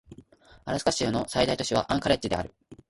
[0.65, 2.55] アラスカ州の最大都市はアンカレッジである